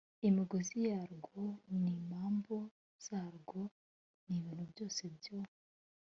[0.27, 1.39] imigozi yarwo
[1.81, 2.55] n imambo
[3.05, 3.59] zarwo
[4.25, 5.37] n ibintu byose byo